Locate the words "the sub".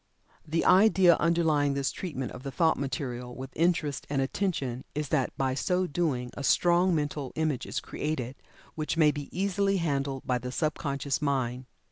10.39-10.73